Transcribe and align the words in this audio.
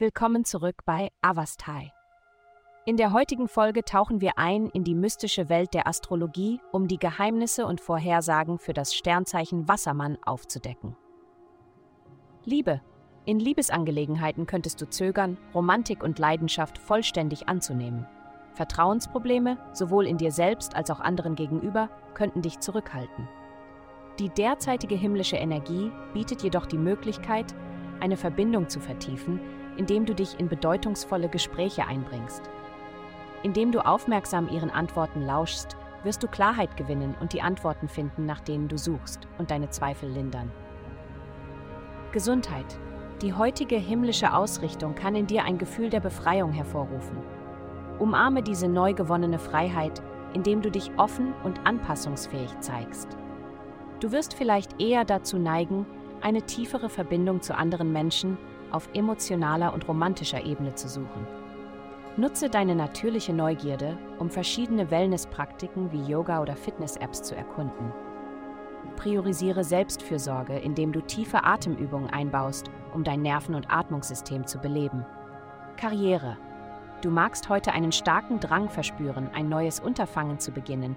Willkommen 0.00 0.46
zurück 0.46 0.76
bei 0.86 1.10
Avastai. 1.20 1.92
In 2.86 2.96
der 2.96 3.12
heutigen 3.12 3.48
Folge 3.48 3.84
tauchen 3.84 4.22
wir 4.22 4.38
ein 4.38 4.70
in 4.70 4.82
die 4.82 4.94
mystische 4.94 5.50
Welt 5.50 5.74
der 5.74 5.86
Astrologie, 5.86 6.58
um 6.72 6.88
die 6.88 6.96
Geheimnisse 6.96 7.66
und 7.66 7.82
Vorhersagen 7.82 8.58
für 8.58 8.72
das 8.72 8.94
Sternzeichen 8.94 9.68
Wassermann 9.68 10.16
aufzudecken. 10.24 10.96
Liebe. 12.46 12.80
In 13.26 13.38
Liebesangelegenheiten 13.38 14.46
könntest 14.46 14.80
du 14.80 14.88
zögern, 14.88 15.36
Romantik 15.54 16.02
und 16.02 16.18
Leidenschaft 16.18 16.78
vollständig 16.78 17.50
anzunehmen. 17.50 18.06
Vertrauensprobleme, 18.54 19.58
sowohl 19.74 20.06
in 20.06 20.16
dir 20.16 20.32
selbst 20.32 20.76
als 20.76 20.90
auch 20.90 21.00
anderen 21.00 21.34
gegenüber, 21.34 21.90
könnten 22.14 22.40
dich 22.40 22.58
zurückhalten. 22.60 23.28
Die 24.18 24.30
derzeitige 24.30 24.94
himmlische 24.94 25.36
Energie 25.36 25.92
bietet 26.14 26.42
jedoch 26.42 26.64
die 26.64 26.78
Möglichkeit, 26.78 27.54
eine 28.00 28.16
Verbindung 28.16 28.70
zu 28.70 28.80
vertiefen, 28.80 29.40
indem 29.80 30.04
du 30.04 30.14
dich 30.14 30.38
in 30.38 30.46
bedeutungsvolle 30.46 31.30
Gespräche 31.30 31.86
einbringst. 31.86 32.42
Indem 33.42 33.72
du 33.72 33.80
aufmerksam 33.80 34.46
ihren 34.50 34.68
Antworten 34.68 35.22
lauschst, 35.22 35.74
wirst 36.04 36.22
du 36.22 36.28
Klarheit 36.28 36.76
gewinnen 36.76 37.14
und 37.18 37.32
die 37.32 37.40
Antworten 37.40 37.88
finden, 37.88 38.26
nach 38.26 38.40
denen 38.40 38.68
du 38.68 38.76
suchst 38.76 39.26
und 39.38 39.50
deine 39.50 39.70
Zweifel 39.70 40.10
lindern. 40.10 40.52
Gesundheit. 42.12 42.78
Die 43.22 43.32
heutige 43.32 43.76
himmlische 43.76 44.34
Ausrichtung 44.34 44.94
kann 44.94 45.14
in 45.14 45.26
dir 45.26 45.44
ein 45.44 45.56
Gefühl 45.56 45.88
der 45.88 46.00
Befreiung 46.00 46.52
hervorrufen. 46.52 47.16
Umarme 47.98 48.42
diese 48.42 48.68
neu 48.68 48.92
gewonnene 48.92 49.38
Freiheit, 49.38 50.02
indem 50.34 50.60
du 50.60 50.70
dich 50.70 50.90
offen 50.98 51.32
und 51.42 51.66
anpassungsfähig 51.66 52.50
zeigst. 52.60 53.16
Du 54.00 54.12
wirst 54.12 54.34
vielleicht 54.34 54.78
eher 54.78 55.06
dazu 55.06 55.38
neigen, 55.38 55.86
eine 56.20 56.42
tiefere 56.42 56.90
Verbindung 56.90 57.40
zu 57.40 57.56
anderen 57.56 57.94
Menschen 57.94 58.36
auf 58.72 58.88
emotionaler 58.94 59.72
und 59.74 59.86
romantischer 59.88 60.44
Ebene 60.44 60.74
zu 60.74 60.88
suchen. 60.88 61.26
Nutze 62.16 62.50
deine 62.50 62.74
natürliche 62.74 63.32
Neugierde, 63.32 63.96
um 64.18 64.30
verschiedene 64.30 64.90
Wellnesspraktiken 64.90 65.92
wie 65.92 66.02
Yoga 66.02 66.42
oder 66.42 66.56
Fitness-Apps 66.56 67.22
zu 67.22 67.36
erkunden. 67.36 67.92
Priorisiere 68.96 69.64
Selbstfürsorge, 69.64 70.58
indem 70.58 70.92
du 70.92 71.00
tiefe 71.00 71.44
Atemübungen 71.44 72.10
einbaust, 72.10 72.70
um 72.92 73.04
dein 73.04 73.22
Nerven- 73.22 73.54
und 73.54 73.70
Atmungssystem 73.72 74.46
zu 74.46 74.58
beleben. 74.58 75.06
Karriere. 75.76 76.36
Du 77.00 77.10
magst 77.10 77.48
heute 77.48 77.72
einen 77.72 77.92
starken 77.92 78.40
Drang 78.40 78.68
verspüren, 78.68 79.30
ein 79.32 79.48
neues 79.48 79.80
Unterfangen 79.80 80.38
zu 80.38 80.52
beginnen, 80.52 80.96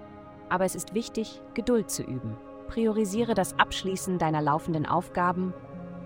aber 0.50 0.64
es 0.64 0.74
ist 0.74 0.94
wichtig, 0.94 1.40
Geduld 1.54 1.90
zu 1.90 2.02
üben. 2.02 2.36
Priorisiere 2.68 3.34
das 3.34 3.58
Abschließen 3.58 4.18
deiner 4.18 4.42
laufenden 4.42 4.84
Aufgaben 4.84 5.54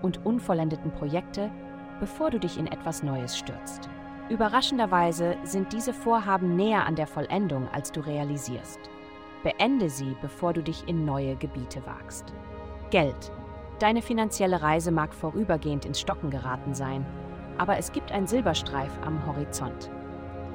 und 0.01 0.25
unvollendeten 0.25 0.91
Projekte, 0.91 1.49
bevor 1.99 2.31
du 2.31 2.39
dich 2.39 2.57
in 2.57 2.67
etwas 2.67 3.03
Neues 3.03 3.37
stürzt. 3.37 3.89
Überraschenderweise 4.29 5.35
sind 5.43 5.73
diese 5.73 5.93
Vorhaben 5.93 6.55
näher 6.55 6.85
an 6.85 6.95
der 6.95 7.07
Vollendung, 7.07 7.67
als 7.73 7.91
du 7.91 7.99
realisierst. 7.99 8.79
Beende 9.43 9.89
sie, 9.89 10.15
bevor 10.21 10.53
du 10.53 10.61
dich 10.61 10.87
in 10.87 11.05
neue 11.05 11.35
Gebiete 11.35 11.81
wagst. 11.85 12.33
Geld. 12.91 13.31
Deine 13.79 14.01
finanzielle 14.01 14.61
Reise 14.61 14.91
mag 14.91 15.13
vorübergehend 15.13 15.85
ins 15.85 15.99
Stocken 15.99 16.29
geraten 16.29 16.73
sein, 16.73 17.05
aber 17.57 17.77
es 17.77 17.91
gibt 17.91 18.11
ein 18.11 18.27
Silberstreif 18.27 18.91
am 19.05 19.25
Horizont. 19.25 19.89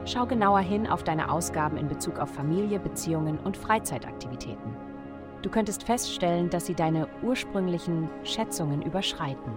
Schau 0.05 0.27
genauer 0.27 0.61
hin 0.61 0.87
auf 0.87 1.03
deine 1.03 1.31
Ausgaben 1.33 1.79
in 1.79 1.89
Bezug 1.89 2.19
auf 2.19 2.29
Familie, 2.31 2.79
Beziehungen 2.79 3.39
und 3.39 3.57
Freizeitaktivitäten. 3.57 4.77
Du 5.45 5.51
könntest 5.51 5.83
feststellen, 5.83 6.49
dass 6.49 6.65
sie 6.65 6.75
deine 6.75 7.07
ursprünglichen 7.23 8.09
Schätzungen 8.23 8.81
überschreiten. 8.81 9.53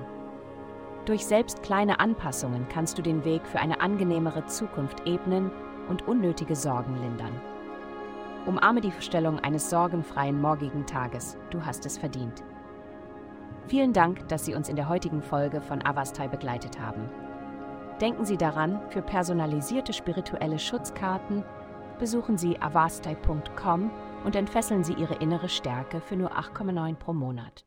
Durch 1.05 1.25
selbst 1.25 1.63
kleine 1.63 2.01
Anpassungen 2.01 2.67
kannst 2.67 2.97
du 2.97 3.01
den 3.01 3.23
Weg 3.23 3.47
für 3.47 3.59
eine 3.59 3.79
angenehmere 3.79 4.45
Zukunft 4.47 5.07
ebnen 5.07 5.49
und 5.87 6.05
unnötige 6.05 6.57
Sorgen 6.57 6.97
lindern. 7.01 7.31
Umarme 8.45 8.81
die 8.81 8.91
Vorstellung 8.91 9.39
eines 9.39 9.69
sorgenfreien 9.69 10.41
morgigen 10.41 10.85
Tages. 10.85 11.37
Du 11.51 11.65
hast 11.65 11.85
es 11.85 11.97
verdient. 11.97 12.43
Vielen 13.67 13.93
Dank, 13.93 14.27
dass 14.27 14.43
Sie 14.43 14.55
uns 14.55 14.67
in 14.67 14.75
der 14.75 14.89
heutigen 14.89 15.21
Folge 15.21 15.61
von 15.61 15.81
Avastai 15.85 16.27
begleitet 16.27 16.81
haben. 16.81 17.09
Denken 18.01 18.25
Sie 18.25 18.37
daran, 18.37 18.81
für 18.89 19.01
personalisierte 19.01 19.93
spirituelle 19.93 20.59
Schutzkarten 20.59 21.45
besuchen 21.97 22.37
Sie 22.37 22.61
avastai.com 22.61 23.91
und 24.23 24.35
entfesseln 24.35 24.83
Sie 24.83 24.93
Ihre 24.93 25.15
innere 25.15 25.49
Stärke 25.49 26.01
für 26.01 26.15
nur 26.15 26.37
8,9 26.37 26.95
pro 26.95 27.13
Monat. 27.13 27.63